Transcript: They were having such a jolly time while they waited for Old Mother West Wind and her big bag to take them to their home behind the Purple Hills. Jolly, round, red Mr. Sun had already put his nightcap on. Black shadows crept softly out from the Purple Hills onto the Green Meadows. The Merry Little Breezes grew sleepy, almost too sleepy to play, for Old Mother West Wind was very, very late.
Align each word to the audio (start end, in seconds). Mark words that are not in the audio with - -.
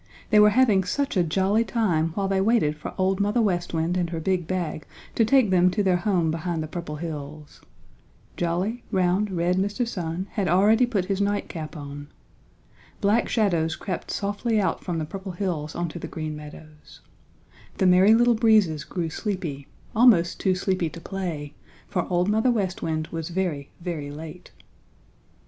They 0.31 0.39
were 0.39 0.49
having 0.49 0.83
such 0.83 1.15
a 1.15 1.21
jolly 1.21 1.63
time 1.63 2.09
while 2.15 2.27
they 2.27 2.41
waited 2.41 2.75
for 2.75 2.91
Old 2.97 3.19
Mother 3.19 3.39
West 3.39 3.71
Wind 3.71 3.95
and 3.97 4.09
her 4.09 4.19
big 4.19 4.47
bag 4.47 4.87
to 5.13 5.23
take 5.23 5.51
them 5.51 5.69
to 5.69 5.83
their 5.83 5.97
home 5.97 6.31
behind 6.31 6.63
the 6.63 6.67
Purple 6.67 6.95
Hills. 6.95 7.61
Jolly, 8.35 8.83
round, 8.89 9.29
red 9.29 9.57
Mr. 9.57 9.87
Sun 9.87 10.25
had 10.31 10.47
already 10.47 10.87
put 10.87 11.05
his 11.05 11.21
nightcap 11.21 11.77
on. 11.77 12.07
Black 12.99 13.29
shadows 13.29 13.75
crept 13.75 14.09
softly 14.09 14.59
out 14.59 14.83
from 14.83 14.97
the 14.97 15.05
Purple 15.05 15.33
Hills 15.33 15.75
onto 15.75 15.99
the 15.99 16.07
Green 16.07 16.35
Meadows. 16.35 17.01
The 17.77 17.85
Merry 17.85 18.15
Little 18.15 18.33
Breezes 18.33 18.83
grew 18.83 19.11
sleepy, 19.11 19.67
almost 19.95 20.39
too 20.39 20.55
sleepy 20.55 20.89
to 20.89 20.99
play, 20.99 21.53
for 21.87 22.07
Old 22.11 22.27
Mother 22.27 22.49
West 22.49 22.81
Wind 22.81 23.09
was 23.09 23.29
very, 23.29 23.69
very 23.83 24.09
late. 24.09 24.49